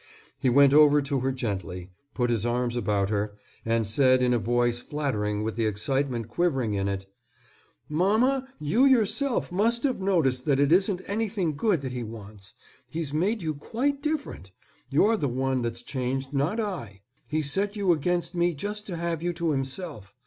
He 0.39 0.49
went 0.49 0.73
over 0.73 0.99
to 1.03 1.19
her 1.19 1.31
gently, 1.31 1.91
put 2.15 2.31
his 2.31 2.43
arms 2.43 2.75
about 2.75 3.09
her, 3.11 3.35
and 3.63 3.85
said 3.85 4.23
in 4.23 4.33
a 4.33 4.39
voice 4.39 4.79
flattering 4.79 5.43
with 5.43 5.55
the 5.57 5.67
excitement 5.67 6.27
quivering 6.27 6.73
in 6.73 6.87
it: 6.87 7.05
"Mamma, 7.87 8.47
you 8.59 8.85
yourself 8.85 9.51
must 9.51 9.83
have 9.83 10.01
noticed 10.01 10.45
that 10.45 10.59
it 10.59 10.73
isn't 10.73 11.03
anything 11.05 11.55
good 11.55 11.81
that 11.81 11.93
he 11.93 12.01
wants. 12.01 12.55
He's 12.89 13.13
made 13.13 13.43
you 13.43 13.53
quite 13.53 14.01
different. 14.01 14.49
You're 14.89 15.17
the 15.17 15.27
one 15.29 15.61
that's 15.61 15.83
changed, 15.83 16.33
not 16.33 16.59
I. 16.59 17.01
He 17.27 17.43
set 17.43 17.75
you 17.75 17.91
against 17.93 18.33
me 18.33 18.55
just 18.55 18.87
to 18.87 18.97
have 18.97 19.21
you 19.21 19.33
to 19.33 19.51
himself. 19.51 20.15